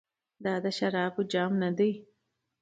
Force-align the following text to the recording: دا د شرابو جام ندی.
دا 0.43 0.53
د 0.63 0.65
شرابو 0.77 1.21
جام 1.33 1.51
ندی. 1.63 1.91